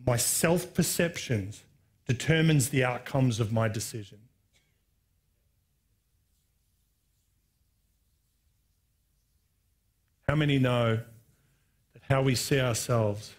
[0.06, 1.64] my self perceptions,
[2.08, 4.20] determines the outcomes of my decisions.
[10.28, 11.00] How many know
[11.94, 13.34] that how we see ourselves?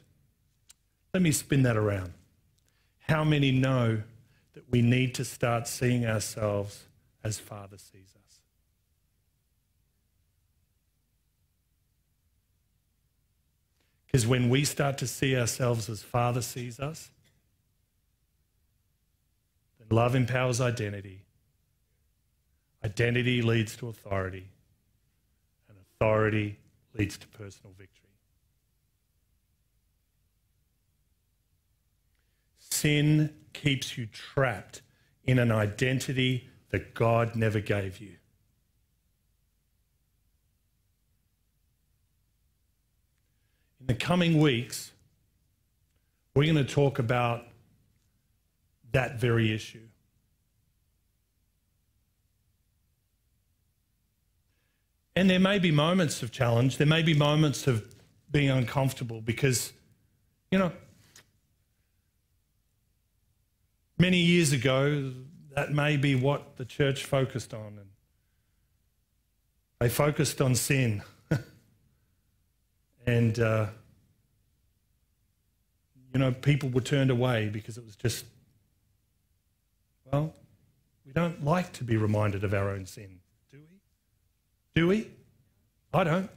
[1.14, 2.12] Let me spin that around.
[2.98, 4.02] How many know
[4.54, 6.82] that we need to start seeing ourselves
[7.22, 8.40] as Father sees us?
[14.06, 17.12] Because when we start to see ourselves as Father sees us,
[19.78, 21.20] then love empowers identity.
[22.84, 24.48] Identity leads to authority,
[25.68, 26.58] and authority
[26.92, 28.03] leads to personal victory.
[32.84, 34.82] Sin keeps you trapped
[35.24, 38.16] in an identity that God never gave you.
[43.80, 44.92] In the coming weeks,
[46.34, 47.46] we're going to talk about
[48.92, 49.88] that very issue.
[55.16, 57.94] And there may be moments of challenge, there may be moments of
[58.30, 59.72] being uncomfortable because,
[60.50, 60.70] you know,
[63.98, 65.12] many years ago,
[65.54, 67.78] that may be what the church focused on.
[67.78, 67.88] And
[69.78, 71.02] they focused on sin.
[73.06, 73.66] and, uh,
[76.12, 78.24] you know, people were turned away because it was just,
[80.10, 80.34] well,
[81.04, 83.20] we don't like to be reminded of our own sin.
[83.50, 83.80] Do we?
[84.74, 85.10] Do we?
[85.92, 86.30] I don't.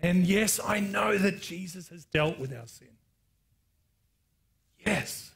[0.00, 2.97] And yes, I know that Jesus has dealt with our sin.
[4.88, 5.32] Yes.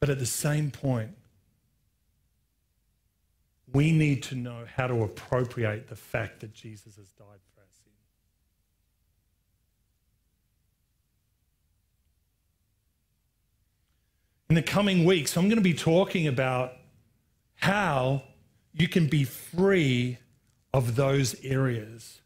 [0.00, 1.10] But at the same point,
[3.72, 7.66] we need to know how to appropriate the fact that Jesus has died for our
[7.72, 7.92] sin.
[14.48, 16.72] In the coming weeks, I'm going to be talking about
[17.56, 18.22] how
[18.72, 20.18] you can be free
[20.72, 22.20] of those areas,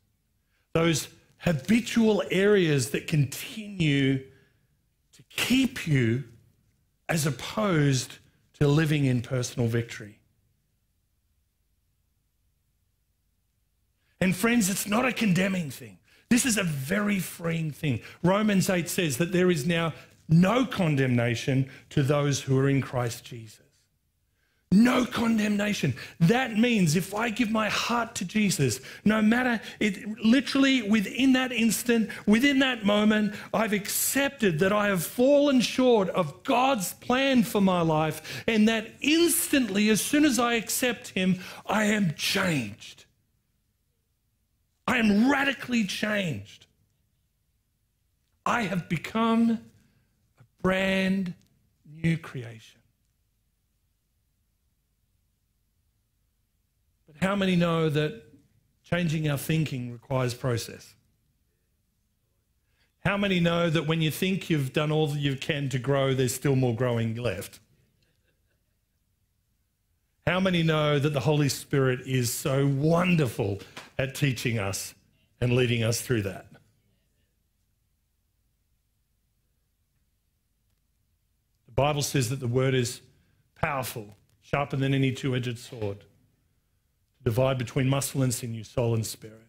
[0.74, 1.09] those
[1.39, 6.24] habitual areas that continue to keep you
[7.09, 8.18] as opposed
[8.55, 10.18] to living in personal victory.
[14.20, 15.99] And friends, it's not a condemning thing.
[16.28, 18.01] This is a very freeing thing.
[18.22, 19.95] Romans 8 says that there is now
[20.28, 23.68] no condemnation to those who are in Christ Jesus.
[24.71, 25.95] No condemnation.
[26.21, 31.53] That means if I give my heart to Jesus, no matter it, literally within that
[31.53, 37.62] instant, within that moment, I've accepted that I have fallen short of God's plan for
[37.62, 43.07] my life, and that instantly, as soon as I accept Him, I am changed.
[44.87, 46.66] I am radically changed.
[48.45, 49.61] I have become
[50.39, 51.33] a brand
[51.87, 52.78] new creation.
[57.21, 58.23] How many know that
[58.85, 60.95] changing our thinking requires process?
[63.05, 66.14] How many know that when you think you've done all that you can to grow,
[66.14, 67.61] there's still more growing left?
[70.27, 73.61] How many know that the Holy Spirit is so wonderful
[73.99, 74.95] at teaching us
[75.41, 76.47] and leading us through that?
[81.64, 83.01] The Bible says that the word is
[83.55, 86.05] powerful, sharper than any two edged sword,
[87.29, 89.45] divide between muscle and sinew, soul and spirit.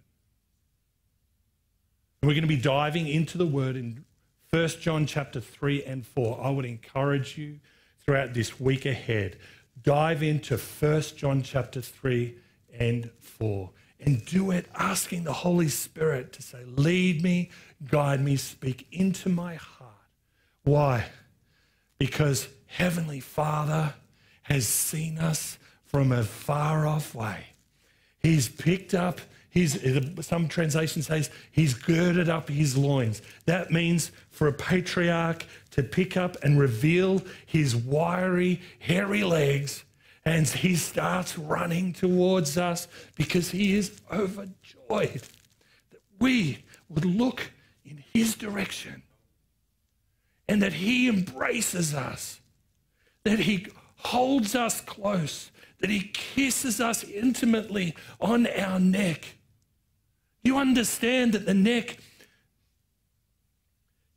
[2.21, 4.03] And we're going to be diving into the word in
[4.49, 6.41] 1 John chapter 3 and 4.
[6.43, 7.61] I would encourage you
[8.03, 9.37] throughout this week ahead,
[9.81, 12.35] dive into 1 John chapter 3
[12.77, 13.69] and 4
[14.01, 17.49] and do it asking the Holy Spirit to say, Lead me,
[17.87, 19.93] guide me, speak into my heart.
[20.63, 21.05] Why?
[21.97, 23.93] Because Heavenly Father
[24.43, 27.45] has seen us from a far off way.
[28.19, 29.79] He's picked up He's,
[30.23, 33.23] some translation says he's girded up his loins.
[33.47, 39.85] That means for a patriarch to pick up and reveal his wiry, hairy legs
[40.25, 45.23] and he starts running towards us because he is overjoyed
[45.91, 47.51] that we would look
[47.83, 49.01] in his direction
[50.47, 52.41] and that he embraces us,
[53.23, 53.65] that he
[53.97, 59.35] holds us close, that he kisses us intimately on our neck.
[60.43, 61.97] You understand that the neck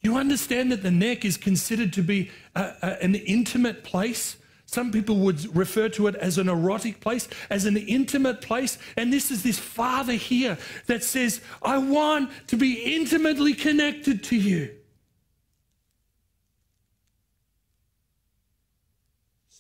[0.04, 4.36] you understand that the neck is considered to be a, a, an intimate place
[4.72, 8.78] some people would refer to it as an erotic place, as an intimate place.
[8.96, 10.56] And this is this father here
[10.86, 14.74] that says, I want to be intimately connected to you.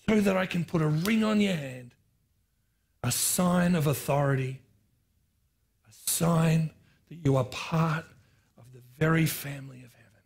[0.08, 1.94] So that I can put a ring on your hand,
[3.02, 4.60] a sign of authority,
[5.88, 6.70] a sign
[7.08, 8.04] that you are part
[8.58, 10.22] of the very family of heaven.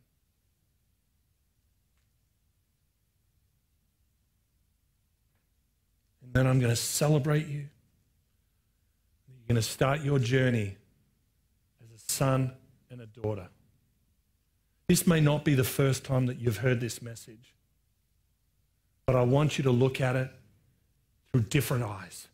[6.22, 7.68] And Then I'm going to celebrate you.
[9.28, 10.76] You're going to start your journey
[11.82, 12.52] as a son
[12.90, 13.48] and a daughter.
[14.88, 17.55] This may not be the first time that you've heard this message,
[19.06, 20.30] but I want you to look at it
[21.30, 22.26] through different eyes.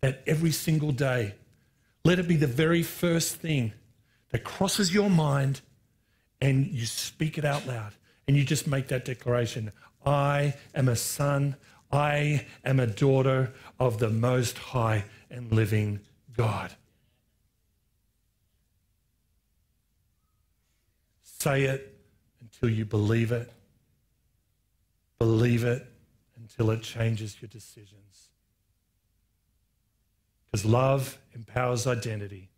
[0.00, 1.34] That every single day,
[2.04, 3.72] let it be the very first thing
[4.30, 5.60] that crosses your mind
[6.40, 7.92] and you speak it out loud
[8.26, 9.72] and you just make that declaration
[10.04, 11.56] I am a son,
[11.90, 16.00] I am a daughter of the Most High and living
[16.36, 16.72] God.
[21.22, 21.98] Say it
[22.40, 23.52] until you believe it.
[25.18, 25.86] Believe it
[26.36, 28.30] until it changes your decisions.
[30.44, 32.50] Because love empowers identity.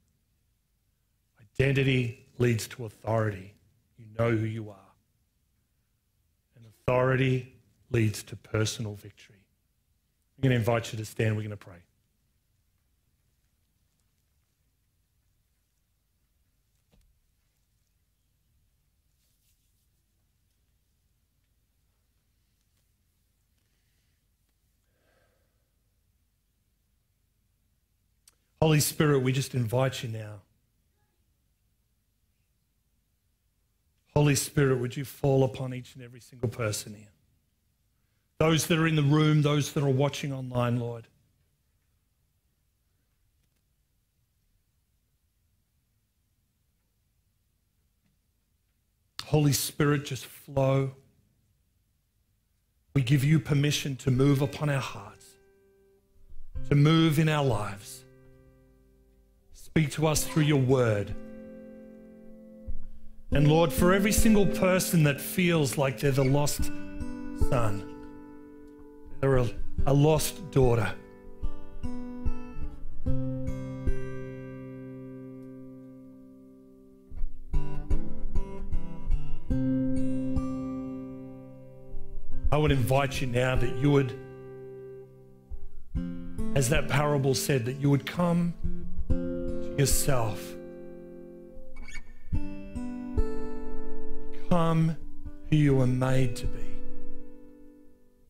[1.40, 3.54] Identity leads to authority.
[3.98, 4.76] You know who you are.
[6.56, 7.54] And authority
[7.90, 9.36] leads to personal victory.
[10.36, 11.36] I'm going to invite you to stand.
[11.36, 11.78] We're going to pray.
[28.61, 30.40] Holy Spirit, we just invite you now.
[34.14, 37.12] Holy Spirit, would you fall upon each and every single person here?
[38.38, 41.09] those that are in the room, those that are watching online, Lord.
[49.24, 50.92] Holy Spirit, just flow.
[52.94, 55.26] We give you permission to move upon our hearts,
[56.68, 58.04] to move in our lives.
[59.78, 61.14] Speak to us through your word.
[63.30, 66.64] And Lord, for every single person that feels like they're the lost
[67.48, 67.88] son,
[69.20, 69.48] they're a,
[69.86, 70.92] a lost daughter.
[82.50, 84.18] I would invite you now that you would,
[86.56, 88.54] as that parable said, that you would come
[89.78, 90.44] yourself.
[94.32, 94.96] Become
[95.48, 96.64] who you were made to be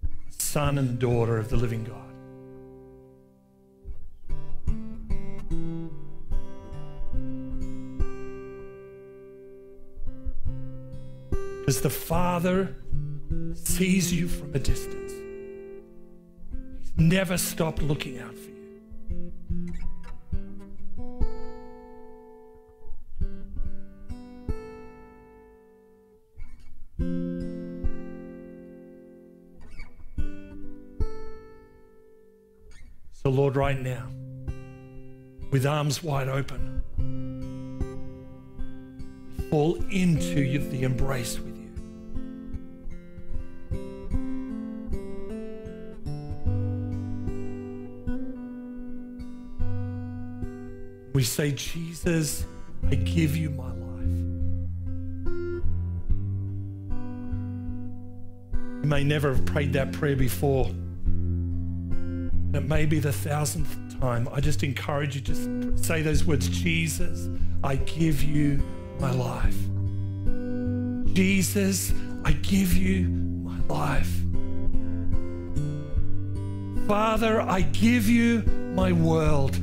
[0.05, 2.05] a son and daughter of the living God.
[11.61, 12.77] Because the Father
[13.55, 15.13] sees you from a distance.
[16.83, 18.58] He's never stopped looking out for you.
[33.69, 34.09] right now
[35.51, 36.83] with arms wide open.
[39.51, 41.69] Fall into the embrace with you.
[51.13, 52.47] We say, Jesus,
[52.91, 54.19] I give you my life.
[58.83, 60.71] You may never have prayed that prayer before.
[62.69, 64.29] And it may be the thousandth time.
[64.31, 67.27] I just encourage you to say those words Jesus,
[67.65, 68.63] I give you
[69.01, 69.57] my life.
[71.15, 71.95] Jesus,
[72.27, 74.13] I give you my life.
[76.87, 78.43] Father, I give you
[78.75, 79.57] my world.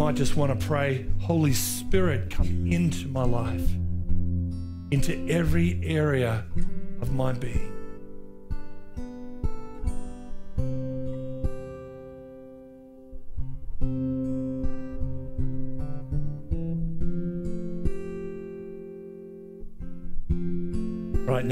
[0.00, 3.70] I just want to pray, Holy Spirit, come into my life,
[4.90, 6.44] into every area
[7.00, 7.71] of my being.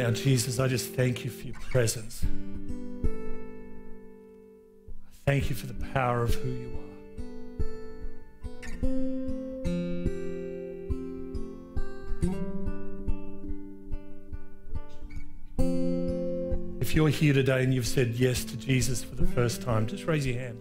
[0.01, 2.25] Now, Jesus, I just thank you for your presence.
[5.05, 6.81] I thank you for the power of who you are.
[16.81, 20.07] If you're here today and you've said yes to Jesus for the first time, just
[20.07, 20.60] raise your hand.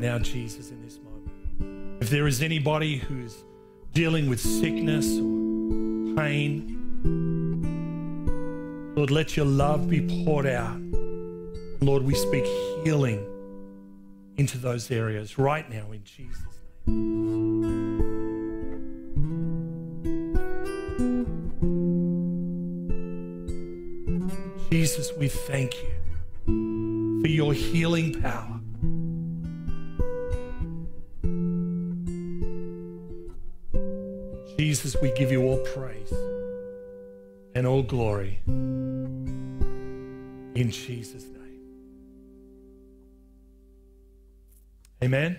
[0.00, 3.44] Now, Jesus, in this moment, if there is anybody who's
[3.92, 6.76] dealing with sickness or pain,
[8.94, 10.78] Lord, let your love be poured out.
[11.80, 12.44] Lord, we speak
[12.84, 13.26] healing
[14.36, 16.38] into those areas right now in Jesus'
[16.86, 17.18] name.
[24.70, 28.57] Jesus, we thank you for your healing power.
[35.78, 36.12] Praise
[37.54, 41.60] and all glory in Jesus' name.
[45.02, 45.38] Amen.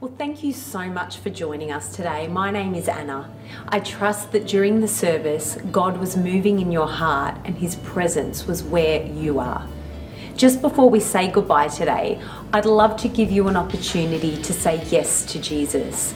[0.00, 2.26] Well, thank you so much for joining us today.
[2.26, 3.30] My name is Anna.
[3.68, 8.44] I trust that during the service, God was moving in your heart and His presence
[8.44, 9.68] was where you are.
[10.36, 12.20] Just before we say goodbye today,
[12.52, 16.14] I'd love to give you an opportunity to say yes to Jesus.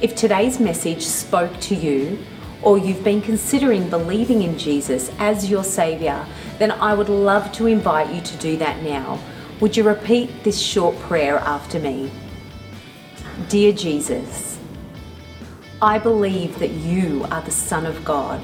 [0.00, 2.24] If today's message spoke to you,
[2.62, 6.24] or you've been considering believing in Jesus as your Saviour,
[6.60, 9.18] then I would love to invite you to do that now.
[9.58, 12.12] Would you repeat this short prayer after me?
[13.48, 14.60] Dear Jesus,
[15.82, 18.40] I believe that you are the Son of God.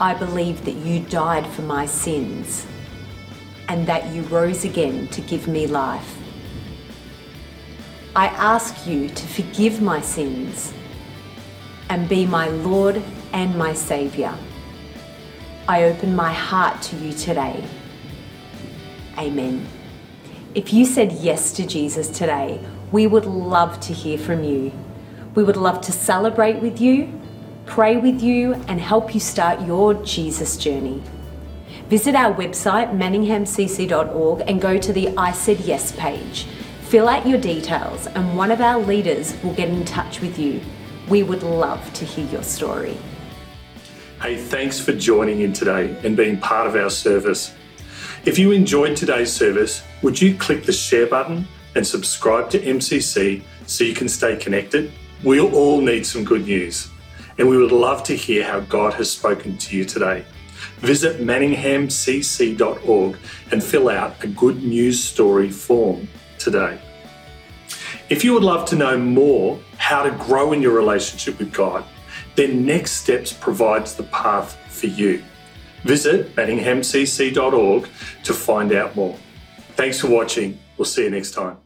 [0.00, 2.68] I believe that you died for my sins
[3.66, 6.21] and that you rose again to give me life.
[8.14, 10.74] I ask you to forgive my sins
[11.88, 13.02] and be my Lord
[13.32, 14.34] and my Saviour.
[15.66, 17.64] I open my heart to you today.
[19.16, 19.66] Amen.
[20.54, 22.60] If you said yes to Jesus today,
[22.90, 24.72] we would love to hear from you.
[25.34, 27.18] We would love to celebrate with you,
[27.64, 31.02] pray with you, and help you start your Jesus journey.
[31.88, 36.46] Visit our website, manninghamcc.org, and go to the I Said Yes page.
[36.92, 40.60] Fill out your details, and one of our leaders will get in touch with you.
[41.08, 42.98] We would love to hear your story.
[44.20, 47.54] Hey, thanks for joining in today and being part of our service.
[48.26, 53.40] If you enjoyed today's service, would you click the share button and subscribe to MCC
[53.64, 54.92] so you can stay connected?
[55.24, 56.90] We all need some good news,
[57.38, 60.26] and we would love to hear how God has spoken to you today.
[60.80, 63.16] Visit manninghamcc.org
[63.50, 66.06] and fill out a good news story form
[66.42, 66.78] today.
[68.08, 71.84] If you would love to know more how to grow in your relationship with God,
[72.36, 75.22] then Next Steps provides the path for you.
[75.84, 77.88] Visit manninghamcc.org
[78.24, 79.16] to find out more.
[79.76, 80.58] Thanks for watching.
[80.76, 81.56] We'll see you next time.